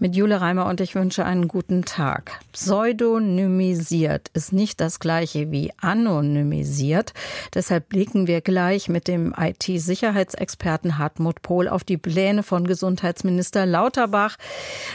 [0.00, 2.40] mit Jule Reimer und ich wünsche einen guten Tag.
[2.52, 7.12] Pseudonymisiert ist nicht das gleiche wie anonymisiert.
[7.54, 14.36] Deshalb blicken wir gleich mit dem IT-Sicherheitsexperten Hartmut Pohl auf die Pläne von Gesundheitsminister Lauterbach,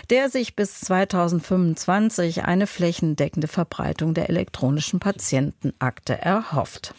[0.09, 6.95] der sich bis 2025 eine flächendeckende Verbreitung der elektronischen Patientenakte erhofft.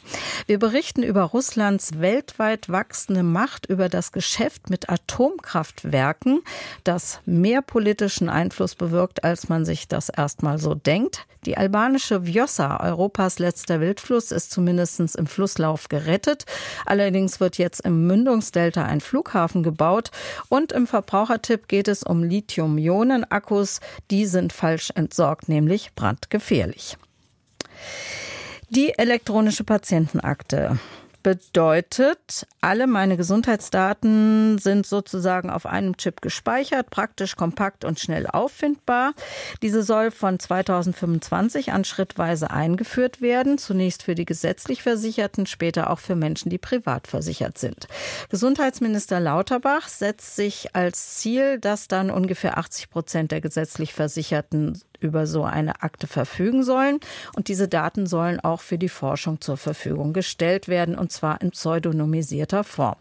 [0.46, 6.42] Wir berichten über Russlands weltweit wachsende Macht über das Geschäft mit Atomkraftwerken,
[6.84, 11.26] das mehr Politik politischen Einfluss bewirkt, als man sich das erstmal so denkt.
[11.46, 16.44] Die albanische Vjosa, Europas letzter Wildfluss, ist zumindest im Flusslauf gerettet.
[16.84, 20.10] Allerdings wird jetzt im Mündungsdelta ein Flughafen gebaut.
[20.50, 23.80] Und im Verbrauchertipp geht es um Lithium-Ionen-Akkus.
[24.10, 26.98] Die sind falsch entsorgt, nämlich brandgefährlich.
[28.68, 30.78] Die elektronische Patientenakte
[31.26, 39.12] bedeutet, alle meine Gesundheitsdaten sind sozusagen auf einem Chip gespeichert, praktisch kompakt und schnell auffindbar.
[39.60, 45.98] Diese soll von 2025 an schrittweise eingeführt werden, zunächst für die gesetzlich Versicherten, später auch
[45.98, 47.88] für Menschen, die privat versichert sind.
[48.28, 55.26] Gesundheitsminister Lauterbach setzt sich als Ziel, dass dann ungefähr 80 Prozent der gesetzlich Versicherten über
[55.26, 57.00] so eine Akte verfügen sollen.
[57.34, 61.50] Und diese Daten sollen auch für die Forschung zur Verfügung gestellt werden, und zwar in
[61.50, 62.96] pseudonymisierter Form.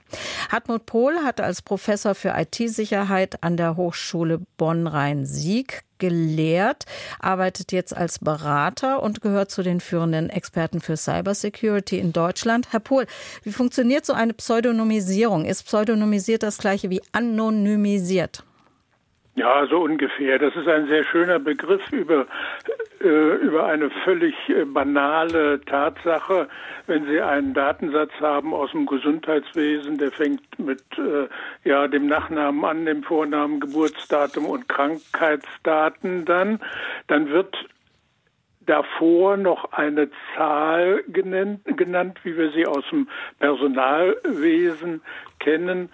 [0.50, 6.86] Hartmut Pohl hat als Professor für IT-Sicherheit an der Hochschule Bonn-Rhein-Sieg gelehrt,
[7.20, 12.68] arbeitet jetzt als Berater und gehört zu den führenden Experten für Cybersecurity in Deutschland.
[12.72, 13.06] Herr Pohl,
[13.44, 15.46] wie funktioniert so eine Pseudonymisierung?
[15.46, 18.44] Ist pseudonymisiert das gleiche wie anonymisiert?
[19.38, 20.40] Ja, so ungefähr.
[20.40, 22.26] Das ist ein sehr schöner Begriff über,
[23.02, 26.48] äh, über eine völlig äh, banale Tatsache.
[26.88, 31.28] Wenn Sie einen Datensatz haben aus dem Gesundheitswesen, der fängt mit äh,
[31.68, 36.62] ja, dem Nachnamen an, dem Vornamen, Geburtsdatum und Krankheitsdaten dann,
[37.08, 37.58] dann wird
[38.66, 43.10] davor noch eine Zahl genannt, genannt, wie wir sie aus dem
[43.40, 45.02] Personalwesen
[45.40, 45.90] kennen,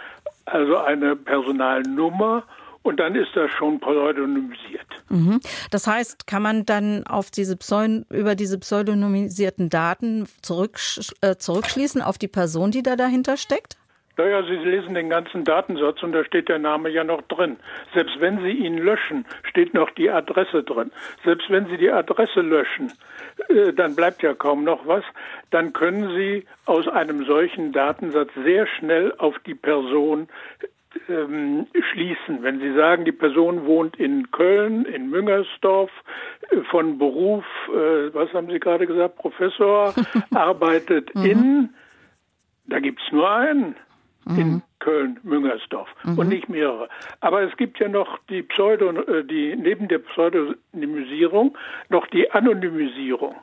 [0.46, 2.44] also eine Personalnummer
[2.84, 4.88] und dann ist das schon pseudonymisiert.
[5.10, 5.40] Mhm.
[5.70, 10.80] Das heißt, kann man dann auf diese Pseud über diese pseudonymisierten Daten zurück,
[11.22, 13.78] äh, zurückschließen auf die Person, die da dahinter steckt?
[14.18, 17.58] Naja, Sie lesen den ganzen Datensatz und da steht der Name ja noch drin.
[17.94, 20.92] Selbst wenn Sie ihn löschen, steht noch die Adresse drin.
[21.24, 22.92] Selbst wenn Sie die Adresse löschen,
[23.48, 25.04] äh, dann bleibt ja kaum noch was.
[25.50, 30.28] Dann können Sie aus einem solchen Datensatz sehr schnell auf die Person
[31.10, 32.44] ähm, schließen.
[32.44, 35.92] Wenn Sie sagen, die Person wohnt in Köln, in Müngersdorf,
[36.50, 39.94] äh, von Beruf, äh, was haben Sie gerade gesagt, Professor,
[40.34, 41.26] arbeitet mhm.
[41.26, 41.70] in,
[42.66, 43.76] da gibt es nur einen,
[44.26, 44.40] mhm.
[44.40, 46.18] in Köln-Müngersdorf mhm.
[46.18, 46.90] und nicht mehrere.
[47.20, 51.58] Aber es gibt ja noch die Pseudo, äh, die neben der Pseudonymisierung
[51.90, 53.36] noch die Anonymisierung.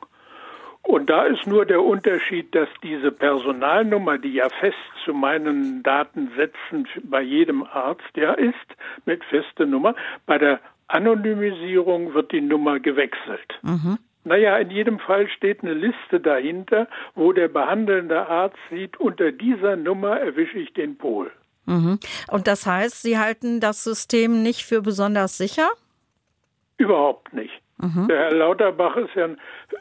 [0.83, 6.87] Und da ist nur der Unterschied, dass diese Personalnummer, die ja fest zu meinen Datensätzen
[7.03, 8.55] bei jedem Arzt ja ist,
[9.05, 9.95] mit fester Nummer,
[10.25, 13.59] bei der Anonymisierung wird die Nummer gewechselt.
[13.61, 13.99] Mhm.
[14.23, 19.75] Naja, in jedem Fall steht eine Liste dahinter, wo der behandelnde Arzt sieht, unter dieser
[19.75, 21.31] Nummer erwische ich den Pol.
[21.65, 21.99] Mhm.
[22.29, 25.69] Und das heißt, Sie halten das System nicht für besonders sicher?
[26.77, 27.61] Überhaupt nicht.
[27.81, 28.07] Mhm.
[28.09, 29.37] Der Herr Lauterbach ist ja ein,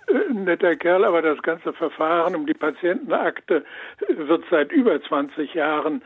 [0.06, 3.64] äh, netter Kerl, aber das ganze Verfahren um die Patientenakte
[4.09, 6.03] wird seit über 20 Jahren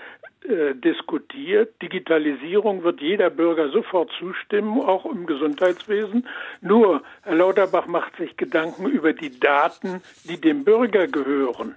[0.48, 1.80] äh, diskutiert.
[1.82, 6.26] Digitalisierung wird jeder Bürger sofort zustimmen, auch im Gesundheitswesen.
[6.62, 11.76] Nur Herr Lauterbach macht sich Gedanken über die Daten, die dem Bürger gehören.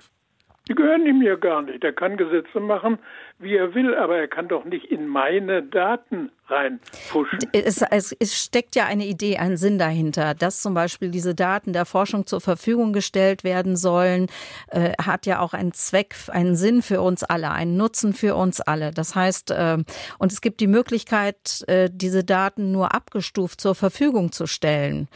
[0.67, 1.83] Die gehören ihm ja gar nicht.
[1.83, 2.97] Er kann Gesetze machen,
[3.37, 7.39] wie er will, aber er kann doch nicht in meine Daten reinpushen.
[7.53, 11.73] Es, es, es, steckt ja eine Idee, ein Sinn dahinter, dass zum Beispiel diese Daten
[11.73, 14.27] der Forschung zur Verfügung gestellt werden sollen,
[14.69, 18.59] äh, hat ja auch einen Zweck, einen Sinn für uns alle, einen Nutzen für uns
[18.59, 18.91] alle.
[18.91, 19.77] Das heißt, äh,
[20.17, 25.09] und es gibt die Möglichkeit, äh, diese Daten nur abgestuft zur Verfügung zu stellen.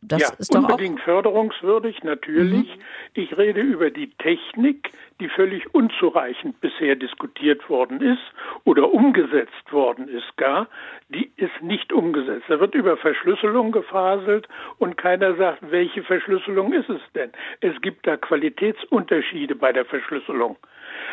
[0.00, 2.66] Das ja, ist doch unbedingt förderungswürdig, natürlich.
[2.76, 2.82] Mhm.
[3.14, 8.22] Ich rede über die Technik, die völlig unzureichend bisher diskutiert worden ist
[8.64, 10.68] oder umgesetzt worden ist gar.
[11.08, 12.44] Die ist nicht umgesetzt.
[12.48, 14.48] Da wird über Verschlüsselung gefaselt
[14.78, 17.32] und keiner sagt, welche Verschlüsselung ist es denn?
[17.60, 20.56] Es gibt da Qualitätsunterschiede bei der Verschlüsselung.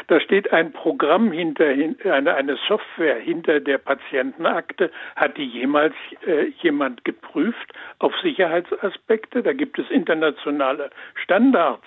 [0.07, 4.91] Da steht ein Programm hinter, eine, Software hinter der Patientenakte.
[5.15, 9.43] Hat die jemals äh, jemand geprüft auf Sicherheitsaspekte?
[9.43, 11.85] Da gibt es internationale Standards.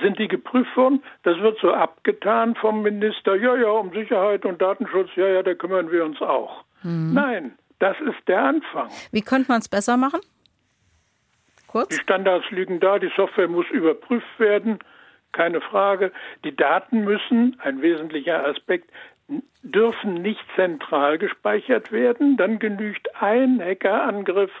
[0.00, 1.02] Sind die geprüft worden?
[1.22, 3.36] Das wird so abgetan vom Minister.
[3.36, 6.64] Ja, ja, um Sicherheit und Datenschutz, ja, ja, da kümmern wir uns auch.
[6.82, 7.12] Mhm.
[7.14, 8.88] Nein, das ist der Anfang.
[9.12, 10.20] Wie könnte man es besser machen?
[11.66, 11.88] Kurz?
[11.88, 14.78] Die Standards liegen da, die Software muss überprüft werden,
[15.32, 16.12] keine Frage.
[16.44, 18.90] Die Daten müssen, ein wesentlicher Aspekt,
[19.62, 22.36] dürfen nicht zentral gespeichert werden.
[22.36, 24.52] Dann genügt ein Hackerangriff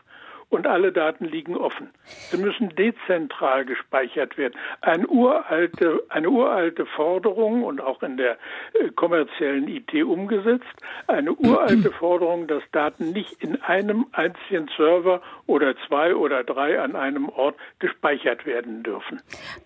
[0.48, 1.90] und alle Daten liegen offen.
[2.30, 4.54] Sie müssen dezentral gespeichert werden.
[4.80, 8.32] Eine uralte, eine uralte Forderung und auch in der
[8.74, 10.64] äh, kommerziellen IT umgesetzt,
[11.08, 16.94] eine uralte Forderung, dass Daten nicht in einem einzigen Server oder zwei oder drei an
[16.94, 19.20] einem Ort gespeichert werden dürfen.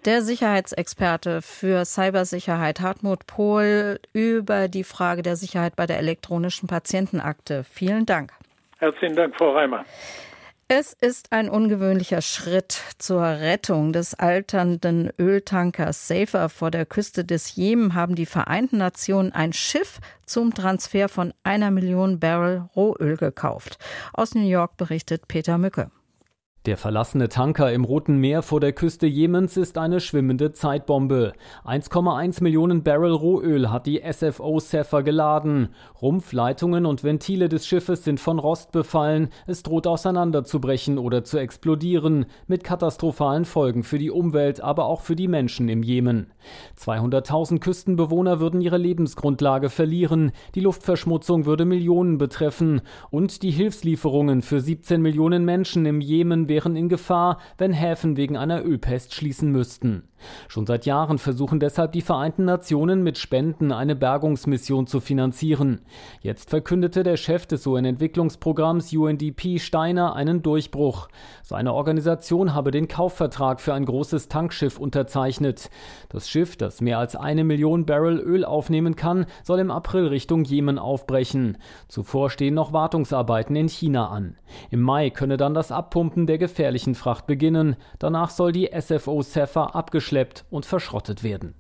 [0.07, 7.65] Der Sicherheitsexperte für Cybersicherheit Hartmut Pohl über die Frage der Sicherheit bei der elektronischen Patientenakte.
[7.65, 8.33] Vielen Dank.
[8.79, 9.85] Herzlichen Dank, Frau Reimer.
[10.73, 17.57] Es ist ein ungewöhnlicher Schritt zur Rettung des alternden Öltankers Safer vor der Küste des
[17.57, 23.81] Jemen haben die Vereinten Nationen ein Schiff zum Transfer von einer Million Barrel Rohöl gekauft.
[24.13, 25.91] Aus New York berichtet Peter Mücke.
[26.67, 31.33] Der verlassene Tanker im Roten Meer vor der Küste Jemens ist eine schwimmende Zeitbombe.
[31.65, 35.71] 1,1 Millionen Barrel Rohöl hat die SFO Sapphire geladen.
[36.03, 39.31] Rumpf, Leitungen und Ventile des Schiffes sind von Rost befallen.
[39.47, 45.17] Es droht auseinanderzubrechen oder zu explodieren, mit katastrophalen Folgen für die Umwelt, aber auch für
[45.17, 46.31] die Menschen im Jemen.
[46.79, 50.33] 200.000 Küstenbewohner würden ihre Lebensgrundlage verlieren.
[50.55, 52.83] Die Luftverschmutzung würde Millionen betreffen.
[53.09, 58.37] Und die Hilfslieferungen für 17 Millionen Menschen im Jemen wären in Gefahr, wenn Häfen wegen
[58.37, 60.10] einer Ölpest schließen müssten.
[60.49, 65.81] Schon seit Jahren versuchen deshalb die Vereinten Nationen mit Spenden eine Bergungsmission zu finanzieren.
[66.21, 71.09] Jetzt verkündete der Chef des UN-Entwicklungsprogramms UNDP Steiner einen Durchbruch.
[71.43, 75.71] Seine Organisation habe den Kaufvertrag für ein großes Tankschiff unterzeichnet.
[76.09, 80.45] Das Schiff, das mehr als eine Million Barrel Öl aufnehmen kann, soll im April Richtung
[80.45, 81.59] Jemen aufbrechen.
[81.89, 84.37] Zuvor stehen noch Wartungsarbeiten in China an.
[84.71, 87.77] Im Mai könne dann das Abpumpen der gefährlichen Fracht beginnen.
[87.99, 91.55] Danach soll die SFO Sapphire abgeschlossen abgeschleppt und verschrottet werden.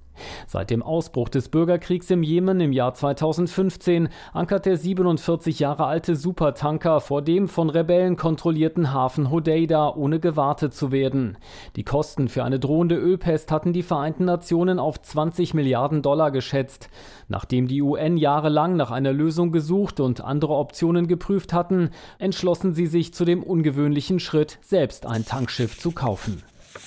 [0.46, 6.14] Seit dem Ausbruch des Bürgerkriegs im Jemen im Jahr 2015 ankert der 47 Jahre alte
[6.14, 11.38] Supertanker vor dem von Rebellen kontrollierten Hafen Hodeida, ohne gewartet zu werden.
[11.74, 16.90] Die Kosten für eine drohende Ölpest hatten die Vereinten Nationen auf 20 Milliarden Dollar geschätzt.
[17.28, 21.88] Nachdem die UN jahrelang nach einer Lösung gesucht und andere Optionen geprüft hatten,
[22.18, 26.42] entschlossen sie sich zu dem ungewöhnlichen Schritt, selbst ein Tankschiff zu kaufen.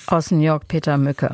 [0.06, 1.30] Aus New York Peter Mücke.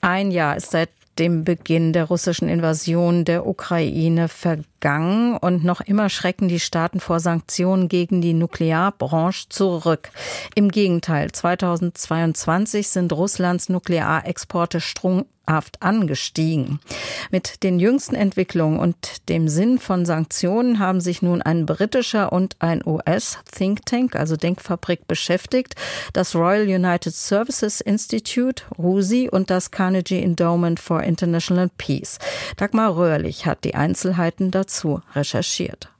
[0.00, 6.08] Ein Jahr ist seit dem Beginn der russischen Invasion der Ukraine vergangen und noch immer
[6.08, 10.10] schrecken die Staaten vor Sanktionen gegen die Nuklearbranche zurück.
[10.54, 14.80] Im Gegenteil, 2022 sind Russlands Nuklearexporte
[15.46, 16.80] haft angestiegen.
[17.30, 22.56] Mit den jüngsten Entwicklungen und dem Sinn von Sanktionen haben sich nun ein britischer und
[22.58, 25.74] ein US-Think Tank, also Denkfabrik, beschäftigt.
[26.12, 32.18] Das Royal United Services Institute, RUSI und das Carnegie Endowment for International Peace.
[32.56, 35.90] Dagmar Röhrlich hat die Einzelheiten dazu recherchiert.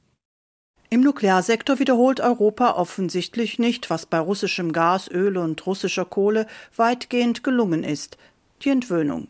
[0.88, 6.46] Im Nuklearsektor wiederholt Europa offensichtlich nicht, was bei russischem Gas, Öl und russischer Kohle
[6.76, 8.16] weitgehend gelungen ist,
[8.62, 9.28] die Entwöhnung.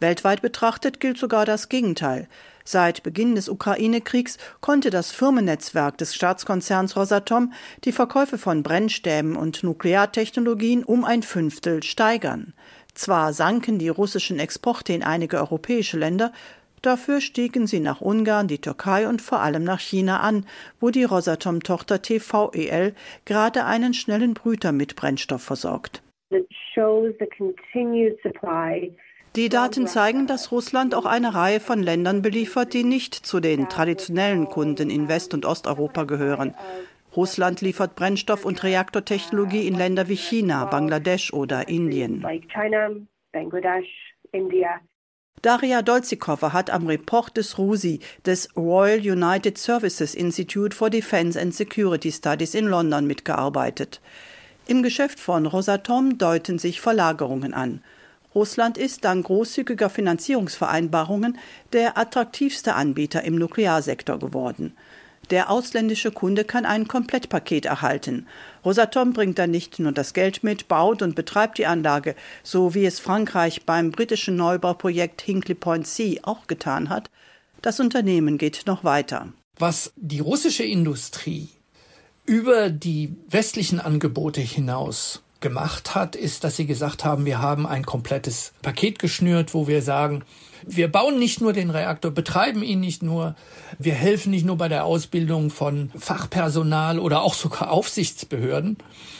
[0.00, 2.28] Weltweit betrachtet gilt sogar das Gegenteil.
[2.64, 7.52] Seit Beginn des Ukraine-Kriegs konnte das Firmennetzwerk des Staatskonzerns Rosatom
[7.84, 12.54] die Verkäufe von Brennstäben und Nukleartechnologien um ein Fünftel steigern.
[12.94, 16.32] Zwar sanken die russischen Exporte in einige europäische Länder,
[16.80, 20.46] dafür stiegen sie nach Ungarn, die Türkei und vor allem nach China an,
[20.80, 26.02] wo die Rosatom-Tochter TVEL gerade einen schnellen Brüter mit Brennstoff versorgt.
[26.30, 28.94] It shows the continued supply
[29.36, 33.68] die Daten zeigen, dass Russland auch eine Reihe von Ländern beliefert, die nicht zu den
[33.68, 36.54] traditionellen Kunden in West- und Osteuropa gehören.
[37.16, 42.24] Russland liefert Brennstoff und Reaktortechnologie in Länder wie China, Bangladesch oder Indien.
[45.42, 51.54] Daria Dolzikova hat am Report des RUSI, des Royal United Services Institute for Defense and
[51.54, 54.00] Security Studies in London mitgearbeitet.
[54.66, 57.82] Im Geschäft von Rosatom deuten sich Verlagerungen an.
[58.34, 61.38] Russland ist dank großzügiger Finanzierungsvereinbarungen
[61.72, 64.74] der attraktivste Anbieter im Nuklearsektor geworden.
[65.30, 68.26] Der ausländische Kunde kann ein Komplettpaket erhalten.
[68.64, 72.84] Rosatom bringt dann nicht nur das Geld mit, baut und betreibt die Anlage, so wie
[72.84, 77.10] es Frankreich beim britischen Neubauprojekt Hinkley Point C auch getan hat.
[77.62, 79.32] Das Unternehmen geht noch weiter.
[79.58, 81.48] Was die russische Industrie
[82.26, 87.84] über die westlichen Angebote hinaus gemacht hat, ist, dass sie gesagt haben, wir haben ein
[87.84, 90.24] komplettes Paket geschnürt, wo wir sagen,
[90.66, 93.34] wir bauen nicht nur den Reaktor, betreiben ihn nicht nur,
[93.78, 98.78] wir helfen nicht nur bei der Ausbildung von Fachpersonal oder auch sogar Aufsichtsbehörden,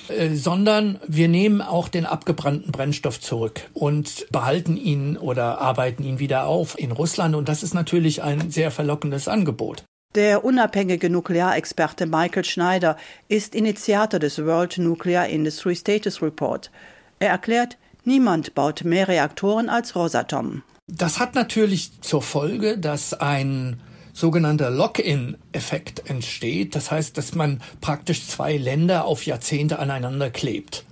[0.08, 6.18] äh, sondern wir nehmen auch den abgebrannten Brennstoff zurück und behalten ihn oder arbeiten ihn
[6.18, 7.34] wieder auf in Russland.
[7.34, 9.84] Und das ist natürlich ein sehr verlockendes Angebot.
[10.14, 16.70] Der unabhängige Nuklearexperte Michael Schneider ist Initiator des World Nuclear Industry Status Report.
[17.18, 20.62] Er erklärt, niemand baut mehr Reaktoren als Rosatom.
[20.86, 23.80] Das hat natürlich zur Folge, dass ein
[24.12, 26.76] sogenannter Lock-in-Effekt entsteht.
[26.76, 30.84] Das heißt, dass man praktisch zwei Länder auf Jahrzehnte aneinander klebt.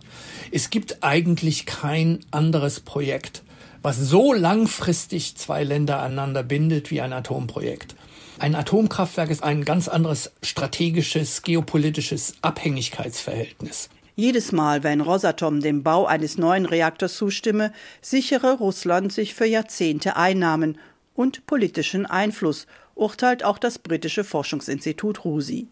[0.51, 3.45] Es gibt eigentlich kein anderes Projekt,
[3.83, 7.95] was so langfristig zwei Länder aneinander bindet wie ein Atomprojekt.
[8.43, 13.89] Ein Atomkraftwerk ist ein ganz anderes strategisches, geopolitisches Abhängigkeitsverhältnis.
[14.17, 20.17] Jedes Mal, wenn Rosatom dem Bau eines neuen Reaktors zustimme, sichere Russland sich für Jahrzehnte
[20.17, 20.77] Einnahmen
[21.15, 25.69] und politischen Einfluss, urteilt auch das britische Forschungsinstitut RUSI.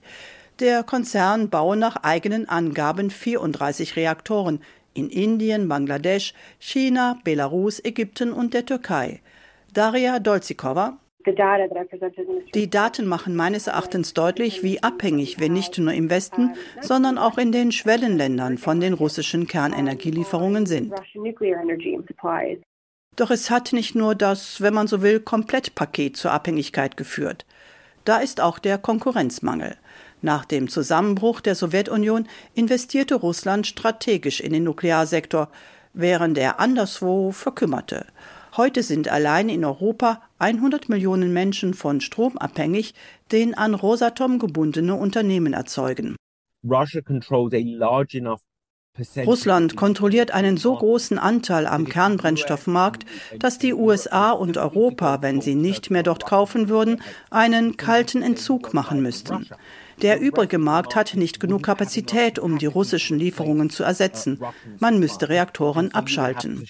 [0.60, 4.60] Der Konzern baue nach eigenen Angaben 34 Reaktoren
[4.94, 9.22] in Indien, Bangladesch, China, Belarus, Ägypten und der Türkei.
[9.74, 10.98] Daria Dolzikova,
[12.54, 17.38] die Daten machen meines Erachtens deutlich, wie abhängig wir nicht nur im Westen, sondern auch
[17.38, 20.92] in den Schwellenländern von den russischen Kernenergielieferungen sind.
[23.16, 27.44] Doch es hat nicht nur das, wenn man so will, Komplettpaket zur Abhängigkeit geführt.
[28.04, 29.76] Da ist auch der Konkurrenzmangel.
[30.22, 35.50] Nach dem Zusammenbruch der Sowjetunion investierte Russland strategisch in den Nuklearsektor,
[35.92, 38.06] während er anderswo verkümmerte.
[38.56, 42.94] Heute sind allein in Europa 100 Millionen Menschen von Strom abhängig,
[43.30, 46.16] den an Rosatom gebundene Unternehmen erzeugen.
[49.24, 53.06] Russland kontrolliert einen so großen Anteil am Kernbrennstoffmarkt,
[53.38, 58.74] dass die USA und Europa, wenn sie nicht mehr dort kaufen würden, einen kalten Entzug
[58.74, 59.46] machen müssten.
[60.02, 64.40] Der übrige Markt hat nicht genug Kapazität, um die russischen Lieferungen zu ersetzen.
[64.78, 66.66] Man müsste Reaktoren abschalten.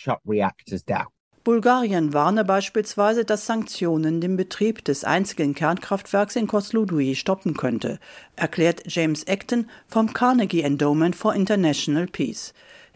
[1.43, 7.99] Bulgarien warne beispielsweise, dass Sanktionen den Betrieb des einzigen Kernkraftwerks in Kozloduy stoppen könnte,
[8.37, 12.53] erklärt James Acton vom Carnegie Endowment for International Peace.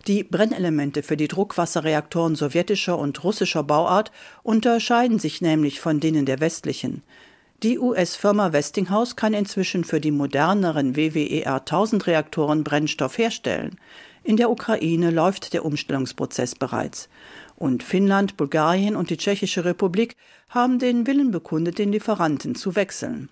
[0.07, 6.41] Die Brennelemente für die Druckwasserreaktoren sowjetischer und russischer Bauart unterscheiden sich nämlich von denen der
[6.41, 7.03] westlichen.
[7.63, 13.79] Die US-Firma Westinghouse kann inzwischen für die moderneren WWER 1000 Reaktoren Brennstoff herstellen.
[14.23, 17.09] In der Ukraine läuft der Umstellungsprozess bereits.
[17.57, 20.17] Und Finnland, Bulgarien und die Tschechische Republik
[20.49, 23.29] haben den Willen bekundet, den Lieferanten zu wechseln.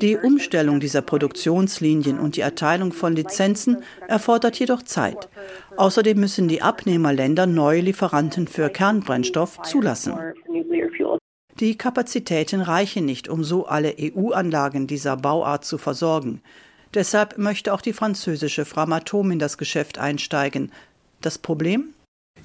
[0.00, 5.28] Die Umstellung dieser Produktionslinien und die Erteilung von Lizenzen erfordert jedoch Zeit.
[5.76, 10.14] Außerdem müssen die Abnehmerländer neue Lieferanten für Kernbrennstoff zulassen.
[11.60, 16.40] Die Kapazitäten reichen nicht, um so alle EU-Anlagen dieser Bauart zu versorgen.
[16.94, 20.72] Deshalb möchte auch die französische Framatom in das Geschäft einsteigen.
[21.20, 21.94] Das Problem?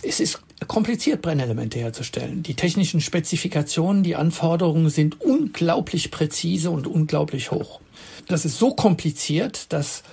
[0.04, 2.44] Es ist kompliziert, Brennelemente herzustellen.
[2.44, 7.82] Die technischen Spezifikationen, die Anforderungen sind unglaublich präzise und unglaublich hoch.
[8.28, 10.04] Das ist so kompliziert, dass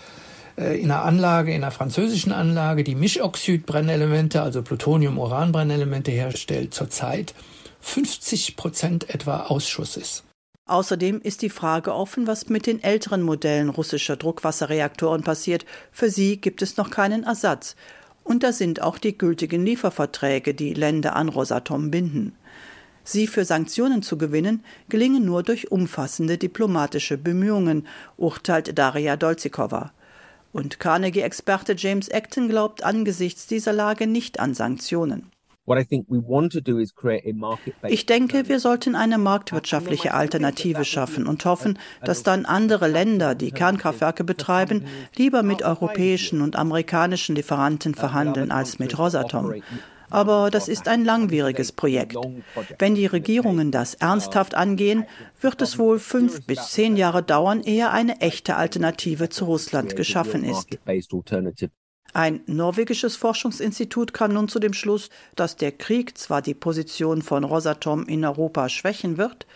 [0.56, 7.34] äh, in einer Anlage, in einer französischen Anlage, die Mischoxid-Brennelemente, also Plutonium-Uran-Brennelemente herstellt, zurzeit
[7.80, 10.24] 50 Prozent etwa Ausschuss ist.
[10.66, 15.66] Außerdem ist die Frage offen, was mit den älteren Modellen russischer Druckwasserreaktoren passiert.
[15.92, 17.76] Für sie gibt es noch keinen Ersatz.
[18.24, 22.34] Und da sind auch die gültigen Lieferverträge, die Länder an Rosatom binden.
[23.04, 29.92] Sie für Sanktionen zu gewinnen, gelingen nur durch umfassende diplomatische Bemühungen, urteilt Daria Dolzikova.
[30.52, 35.30] Und Carnegie-Experte James Acton glaubt angesichts dieser Lage nicht an Sanktionen.
[37.86, 43.50] Ich denke, wir sollten eine marktwirtschaftliche Alternative schaffen und hoffen, dass dann andere Länder, die
[43.50, 44.84] Kernkraftwerke betreiben,
[45.16, 49.54] lieber mit europäischen und amerikanischen Lieferanten verhandeln als mit Rosatom.
[50.10, 52.16] Aber das ist ein langwieriges Projekt.
[52.78, 55.06] Wenn die Regierungen das ernsthaft angehen,
[55.40, 60.44] wird es wohl fünf bis zehn Jahre dauern, ehe eine echte Alternative zu Russland geschaffen
[60.44, 60.78] ist.
[62.14, 67.42] Ein norwegisches Forschungsinstitut kam nun zu dem Schluss, dass der Krieg zwar die Position von
[67.42, 69.46] Rosatom in Europa schwächen wird,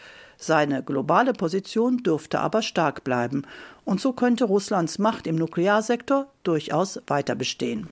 [0.40, 3.42] seine globale Position dürfte aber stark bleiben,
[3.84, 7.88] und so könnte Russlands Macht im Nuklearsektor durchaus weiter bestehen.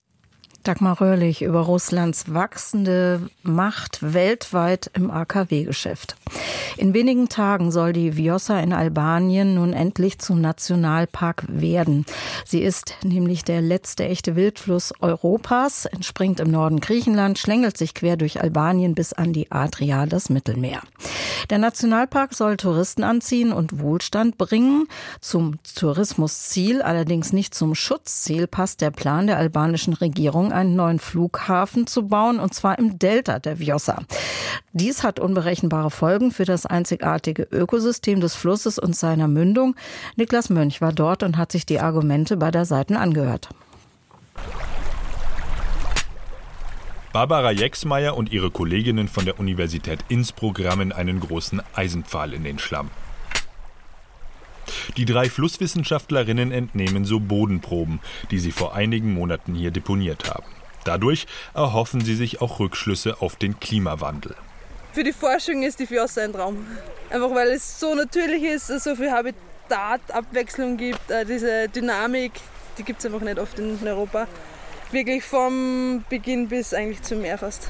[0.63, 6.17] Dagmar Röhrlich über Russlands wachsende Macht weltweit im AKW-Geschäft.
[6.77, 12.05] In wenigen Tagen soll die Vjosa in Albanien nun endlich zum Nationalpark werden.
[12.45, 18.17] Sie ist nämlich der letzte echte Wildfluss Europas, entspringt im Norden Griechenland, schlängelt sich quer
[18.17, 20.81] durch Albanien bis an die Adria, das Mittelmeer.
[21.51, 24.89] Der Nationalpark soll Touristen anziehen und Wohlstand bringen.
[25.21, 31.87] Zum Tourismusziel, allerdings nicht zum Schutzziel, passt der Plan der albanischen Regierung, einen neuen Flughafen
[31.87, 34.03] zu bauen, und zwar im Delta der Vjosa.
[34.73, 39.77] Dies hat unberechenbare Folgen für das einzigartige Ökosystem des Flusses und seiner Mündung.
[40.17, 43.51] Niklas Mönch war dort und hat sich die Argumente beider Seiten angehört.
[47.13, 52.59] Barbara Jexmeier und ihre Kolleginnen von der Universität Innsbruck rammen einen großen Eisenpfahl in den
[52.59, 52.91] Schlamm.
[54.97, 58.01] Die drei Flusswissenschaftlerinnen entnehmen so Bodenproben,
[58.31, 60.47] die sie vor einigen Monaten hier deponiert haben.
[60.85, 64.37] Dadurch erhoffen sie sich auch Rückschlüsse auf den Klimawandel.
[64.97, 66.67] Für die Forschung ist die Fiossa ein Traum.
[67.11, 72.33] Einfach weil es so natürlich ist, so viel Habitatabwechslung gibt, äh, diese Dynamik,
[72.79, 74.27] die gibt es einfach nicht oft in Europa
[74.93, 77.69] wirklich vom Beginn bis eigentlich zum Meer fast.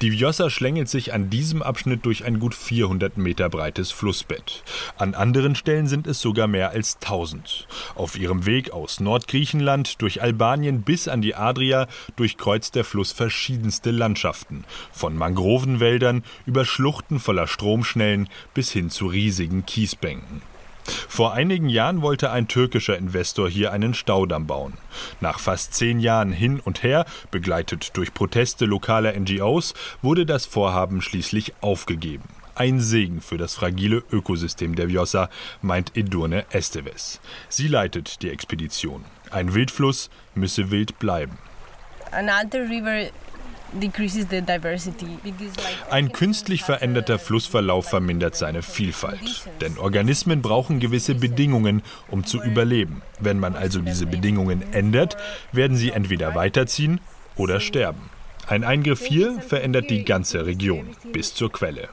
[0.00, 4.62] Die Vjosa schlängelt sich an diesem Abschnitt durch ein gut 400 Meter breites Flussbett.
[4.96, 7.66] An anderen Stellen sind es sogar mehr als 1000.
[7.96, 13.90] Auf ihrem Weg aus Nordgriechenland durch Albanien bis an die Adria durchkreuzt der Fluss verschiedenste
[13.90, 14.62] Landschaften.
[14.92, 20.42] Von Mangrovenwäldern über Schluchten voller Stromschnellen bis hin zu riesigen Kiesbänken.
[21.08, 24.74] Vor einigen Jahren wollte ein türkischer Investor hier einen Staudamm bauen.
[25.20, 31.02] Nach fast zehn Jahren hin und her, begleitet durch Proteste lokaler NGOs, wurde das Vorhaben
[31.02, 32.24] schließlich aufgegeben.
[32.54, 35.30] Ein Segen für das fragile Ökosystem der Vjosa,
[35.62, 37.20] meint Edurne Esteves.
[37.48, 39.04] Sie leitet die Expedition.
[39.30, 41.38] Ein Wildfluss müsse wild bleiben.
[42.10, 43.10] An alter river
[45.90, 49.46] ein künstlich veränderter Flussverlauf vermindert seine Vielfalt.
[49.60, 53.02] Denn Organismen brauchen gewisse Bedingungen, um zu überleben.
[53.20, 55.16] Wenn man also diese Bedingungen ändert,
[55.52, 57.00] werden sie entweder weiterziehen
[57.36, 58.10] oder sterben.
[58.46, 61.88] Ein Eingriff hier verändert die ganze Region bis zur Quelle.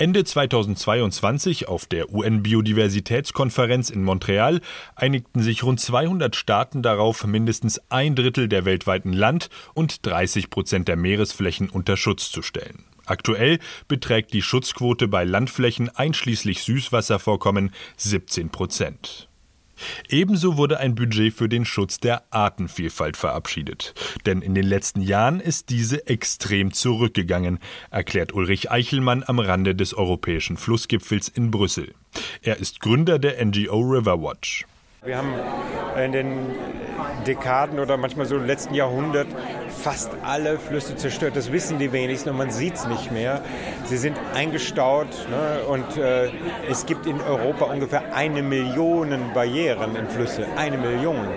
[0.00, 4.60] Ende 2022 auf der UN-Biodiversitätskonferenz in Montreal
[4.94, 10.86] einigten sich rund 200 Staaten darauf, mindestens ein Drittel der weltweiten Land- und 30 Prozent
[10.86, 12.84] der Meeresflächen unter Schutz zu stellen.
[13.06, 13.58] Aktuell
[13.88, 19.27] beträgt die Schutzquote bei Landflächen einschließlich Süßwasservorkommen 17 Prozent.
[20.08, 23.94] Ebenso wurde ein Budget für den Schutz der Artenvielfalt verabschiedet.
[24.26, 27.58] Denn in den letzten Jahren ist diese extrem zurückgegangen,
[27.90, 31.94] erklärt Ulrich Eichelmann am Rande des europäischen Flussgipfels in Brüssel.
[32.42, 34.66] Er ist Gründer der NGO Riverwatch.
[35.04, 35.32] Wir haben
[35.96, 36.46] in den
[37.24, 39.28] Dekaden oder manchmal so im letzten Jahrhundert
[39.68, 41.36] fast alle Flüsse zerstört.
[41.36, 43.42] Das wissen die wenigsten und man sieht es nicht mehr.
[43.84, 45.60] Sie sind eingestaut ne?
[45.68, 46.30] und äh,
[46.68, 50.46] es gibt in Europa ungefähr eine Million Barrieren in Flüsse.
[50.56, 51.28] Eine Million.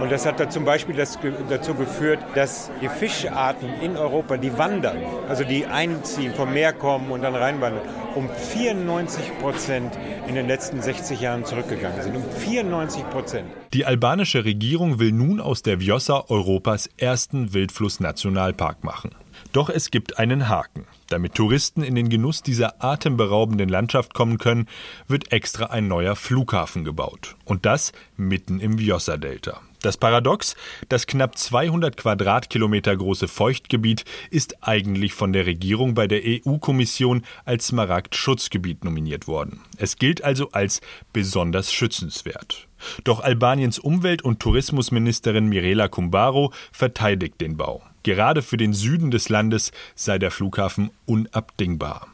[0.00, 4.56] Und das hat da zum Beispiel das, dazu geführt, dass die Fischarten in Europa, die
[4.56, 7.82] wandern, also die einziehen, vom Meer kommen und dann reinwandern,
[8.14, 12.16] um 94 Prozent in den letzten 60 Jahren zurückgegangen sind.
[12.16, 13.48] Um 94 Prozent.
[13.74, 19.10] Die albanische Regierung will nun aus der Vjosa Europas ersten Wildfluss-Nationalpark machen.
[19.52, 20.84] Doch es gibt einen Haken.
[21.08, 24.68] Damit Touristen in den Genuss dieser atemberaubenden Landschaft kommen können,
[25.06, 27.36] wird extra ein neuer Flughafen gebaut.
[27.44, 29.60] Und das mitten im Vjosa-Delta.
[29.80, 30.56] Das Paradox,
[30.88, 37.68] das knapp 200 Quadratkilometer große Feuchtgebiet ist eigentlich von der Regierung bei der EU-Kommission als
[37.68, 39.60] Smaragd-Schutzgebiet nominiert worden.
[39.76, 40.80] Es gilt also als
[41.12, 42.66] besonders schützenswert.
[43.04, 47.82] Doch Albaniens Umwelt- und Tourismusministerin Mirela Kumbaro verteidigt den Bau.
[48.02, 52.08] Gerade für den Süden des Landes sei der Flughafen unabdingbar.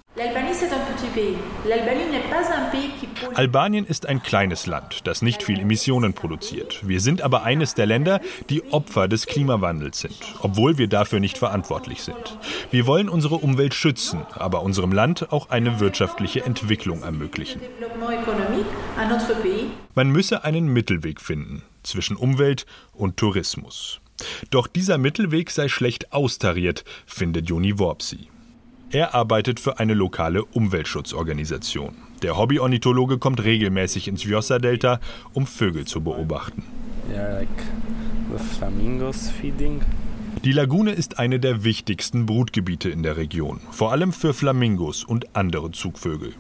[3.35, 6.81] Albanien ist ein kleines Land, das nicht viel Emissionen produziert.
[6.87, 11.39] Wir sind aber eines der Länder, die Opfer des Klimawandels sind, obwohl wir dafür nicht
[11.39, 12.39] verantwortlich sind.
[12.71, 17.61] Wir wollen unsere Umwelt schützen, aber unserem Land auch eine wirtschaftliche Entwicklung ermöglichen.
[19.95, 24.01] Man müsse einen Mittelweg finden zwischen Umwelt und Tourismus.
[24.51, 28.29] Doch dieser Mittelweg sei schlecht austariert, findet Joni Worpsi.
[28.95, 31.97] Er arbeitet für eine lokale Umweltschutzorganisation.
[32.23, 35.01] Der Hobbyornithologe kommt regelmäßig ins Vjosa-Delta,
[35.33, 36.63] um Vögel zu beobachten.
[40.45, 45.35] Die Lagune ist eine der wichtigsten Brutgebiete in der Region, vor allem für Flamingos und
[45.35, 46.33] andere Zugvögel.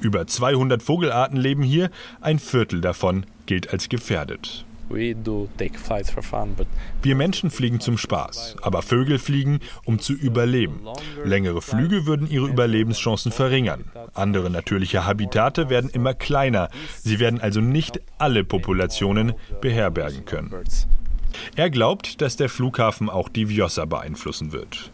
[0.00, 4.64] Über 200 Vogelarten leben hier, ein Viertel davon gilt als gefährdet.
[7.02, 10.80] Wir Menschen fliegen zum Spaß, aber Vögel fliegen, um zu überleben.
[11.24, 13.84] Längere Flüge würden ihre Überlebenschancen verringern.
[14.14, 16.68] Andere natürliche Habitate werden immer kleiner.
[17.02, 20.52] Sie werden also nicht alle Populationen beherbergen können.
[21.56, 24.92] Er glaubt, dass der Flughafen auch die Vjosa beeinflussen wird.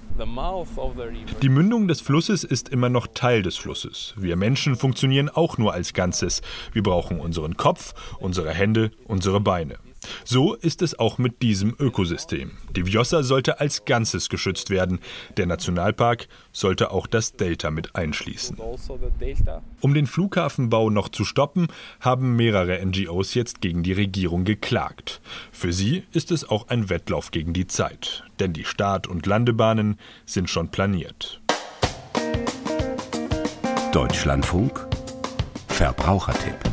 [1.43, 4.15] Die Mündung des Flusses ist immer noch Teil des Flusses.
[4.17, 6.43] Wir Menschen funktionieren auch nur als Ganzes.
[6.73, 9.79] Wir brauchen unseren Kopf, unsere Hände, unsere Beine.
[10.25, 12.53] So ist es auch mit diesem Ökosystem.
[12.75, 15.01] Die Vjosa sollte als Ganzes geschützt werden.
[15.37, 18.57] Der Nationalpark sollte auch das Delta mit einschließen.
[19.81, 21.69] Um den Flughafenbau noch zu stoppen,
[22.01, 25.21] haben mehrere NGOs jetzt gegen die Regierung geklagt.
[25.53, 29.99] Für sie ist es auch ein Wettlauf gegen die Zeit, denn die Start- und Landebahnen
[30.27, 31.41] sind schon planiert.
[33.93, 34.87] Deutschlandfunk
[35.67, 36.70] Verbrauchertipp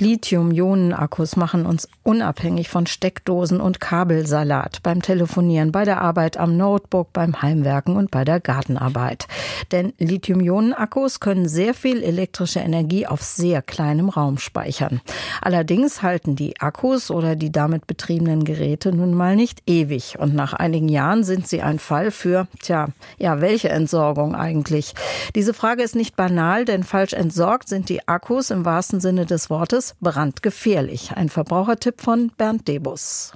[0.00, 7.12] Lithium-Ionen-Akkus machen uns unabhängig von Steckdosen und Kabelsalat beim Telefonieren, bei der Arbeit am Notebook,
[7.12, 9.28] beim Heimwerken und bei der Gartenarbeit.
[9.70, 15.00] Denn Lithium-Ionen-Akkus können sehr viel elektrische Energie auf sehr kleinem Raum speichern.
[15.40, 20.54] Allerdings halten die Akkus oder die damit betriebenen Geräte nun mal nicht ewig und nach
[20.54, 24.94] einigen Jahren sind sie ein Fall für, tja, ja, welche Entsorgung eigentlich?
[25.36, 29.50] Diese Frage ist nicht banal, denn falsch entsorgt sind die Akkus im wahrsten Sinne des
[29.50, 31.12] Wortes Autos brandgefährlich.
[31.12, 33.32] Ein Verbrauchertipp von Bernd Debus.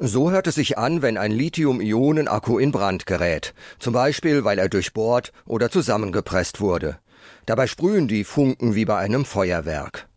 [0.00, 3.52] So hört es sich an, wenn ein Lithium-Ionen-Akku in Brand gerät.
[3.78, 6.98] Zum Beispiel, weil er durchbohrt oder zusammengepresst wurde.
[7.46, 10.07] Dabei sprühen die Funken wie bei einem Feuerwerk.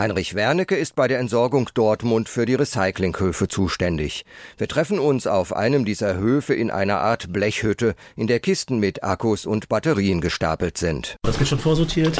[0.00, 4.24] Heinrich Wernecke ist bei der Entsorgung Dortmund für die Recyclinghöfe zuständig.
[4.56, 9.04] Wir treffen uns auf einem dieser Höfe in einer Art Blechhütte, in der Kisten mit
[9.04, 11.16] Akkus und Batterien gestapelt sind.
[11.22, 12.16] Das wird schon vorsortiert.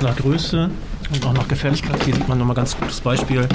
[0.00, 0.70] Nach Größe
[1.12, 2.02] und auch nach Gefälligkeit.
[2.04, 3.46] Hier sieht man nochmal ganz gutes Beispiel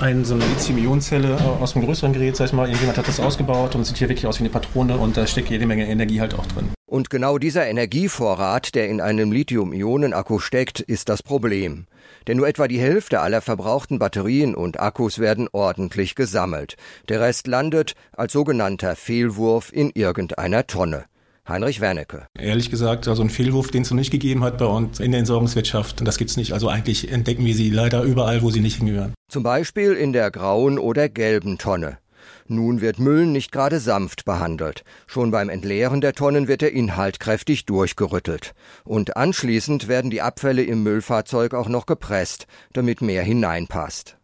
[0.00, 2.68] ein, so eine Lithium-Ionen-Zelle aus einem größeren Gerät, sag ich mal.
[2.68, 5.50] Irgendjemand hat das ausgebaut und sieht hier wirklich aus wie eine Patrone und da steckt
[5.50, 6.70] jede Menge Energie halt auch drin.
[6.94, 11.86] Und genau dieser Energievorrat, der in einem Lithium-Ionen-Akku steckt, ist das Problem.
[12.28, 16.76] Denn nur etwa die Hälfte aller verbrauchten Batterien und Akkus werden ordentlich gesammelt.
[17.08, 21.06] Der Rest landet als sogenannter Fehlwurf in irgendeiner Tonne.
[21.48, 22.28] Heinrich Wernecke.
[22.38, 25.18] Ehrlich gesagt, also ein Fehlwurf, den es noch nicht gegeben hat bei uns in der
[25.18, 26.52] Entsorgungswirtschaft, das gibt es nicht.
[26.52, 29.14] Also eigentlich entdecken wir sie leider überall, wo sie nicht hingehören.
[29.28, 31.98] Zum Beispiel in der grauen oder gelben Tonne.
[32.46, 34.84] Nun wird Müll nicht gerade sanft behandelt.
[35.06, 38.52] Schon beim Entleeren der Tonnen wird der Inhalt kräftig durchgerüttelt.
[38.84, 44.18] Und anschließend werden die Abfälle im Müllfahrzeug auch noch gepresst, damit mehr hineinpasst.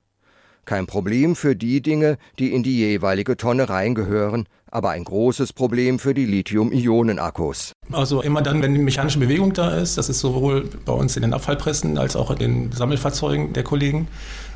[0.67, 5.99] Kein Problem für die Dinge, die in die jeweilige Tonne reingehören, aber ein großes Problem
[5.99, 7.73] für die Lithium-Ionen-Akkus.
[7.91, 11.23] Also immer dann, wenn die mechanische Bewegung da ist, das ist sowohl bei uns in
[11.23, 14.09] den Abfallpressen als auch in den Sammelfahrzeugen der Kollegen,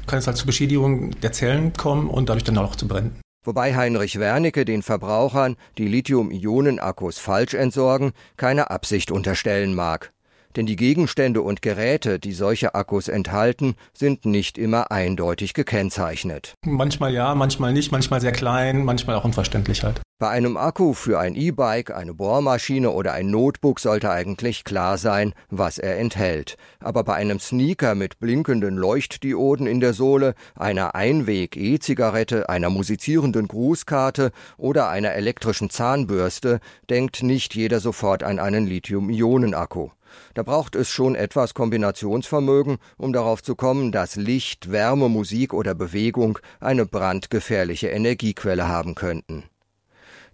[0.07, 3.23] kann es halt zu Beschädigung der Zellen kommen und dadurch dann auch zu brennen.
[3.44, 10.13] Wobei Heinrich Wernicke den Verbrauchern, die Lithium-Ionen-Akkus falsch entsorgen, keine Absicht unterstellen mag
[10.56, 16.54] denn die Gegenstände und Geräte, die solche Akkus enthalten, sind nicht immer eindeutig gekennzeichnet.
[16.64, 20.00] Manchmal ja, manchmal nicht, manchmal sehr klein, manchmal auch unverständlich halt.
[20.20, 25.34] Bei einem Akku für ein E-Bike, eine Bohrmaschine oder ein Notebook sollte eigentlich klar sein,
[25.50, 26.56] was er enthält.
[26.78, 34.30] Aber bei einem Sneaker mit blinkenden Leuchtdioden in der Sohle, einer Einweg-E-Zigarette, einer musizierenden Grußkarte
[34.56, 39.90] oder einer elektrischen Zahnbürste denkt nicht jeder sofort an einen Lithium-Ionen-Akku.
[40.35, 45.74] Da braucht es schon etwas Kombinationsvermögen, um darauf zu kommen, dass Licht, Wärme, Musik oder
[45.74, 49.44] Bewegung eine brandgefährliche Energiequelle haben könnten.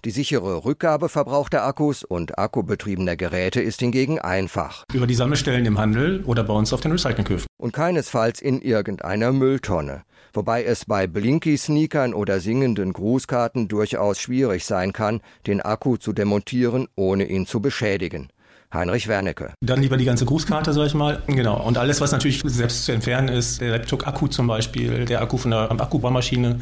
[0.06, 4.84] Die sichere Rückgabe verbrauchter Akkus und akkubetriebener Geräte ist hingegen einfach.
[4.94, 7.46] Über die Sammelstellen im Handel oder bei uns auf den Recyclinghöfen.
[7.58, 10.04] Und keinesfalls in irgendeiner Mülltonne.
[10.32, 16.88] Wobei es bei Blinky-Sneakern oder singenden Grußkarten durchaus schwierig sein kann, den Akku zu demontieren,
[16.96, 18.30] ohne ihn zu beschädigen.
[18.72, 19.52] Heinrich Wernecke.
[19.60, 21.22] Dann lieber die ganze Grußkarte, sag ich mal.
[21.26, 21.60] Genau.
[21.60, 25.50] Und alles, was natürlich selbst zu entfernen ist, der Laptop-Akku zum Beispiel, der Akku von
[25.50, 26.60] der Akkubohrmaschine,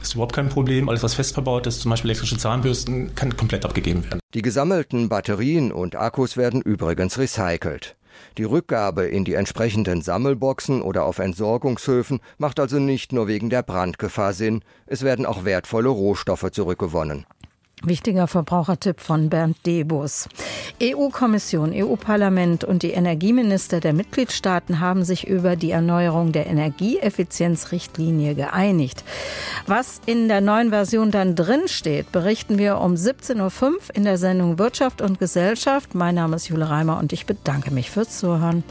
[0.00, 0.88] ist überhaupt kein Problem.
[0.88, 4.20] Alles, was fest verbaut ist, zum Beispiel elektrische Zahnbürsten, kann komplett abgegeben werden.
[4.34, 7.96] Die gesammelten Batterien und Akkus werden übrigens recycelt.
[8.38, 13.62] Die Rückgabe in die entsprechenden Sammelboxen oder auf Entsorgungshöfen macht also nicht nur wegen der
[13.62, 17.26] Brandgefahr Sinn, es werden auch wertvolle Rohstoffe zurückgewonnen.
[17.82, 20.28] Wichtiger Verbrauchertipp von Bernd Debus.
[20.82, 29.02] EU-Kommission, EU-Parlament und die Energieminister der Mitgliedstaaten haben sich über die Erneuerung der Energieeffizienzrichtlinie geeinigt.
[29.66, 34.18] Was in der neuen Version dann drin steht, berichten wir um 17.05 Uhr in der
[34.18, 35.94] Sendung Wirtschaft und Gesellschaft.
[35.94, 38.62] Mein Name ist Jule Reimer und ich bedanke mich fürs Zuhören.